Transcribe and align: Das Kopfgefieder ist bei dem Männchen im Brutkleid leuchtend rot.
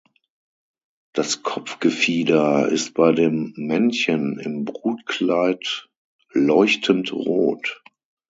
Das 1.13 1.43
Kopfgefieder 1.43 2.67
ist 2.69 2.95
bei 2.95 3.11
dem 3.11 3.53
Männchen 3.55 4.39
im 4.39 4.65
Brutkleid 4.65 5.89
leuchtend 6.31 7.13
rot. 7.13 7.83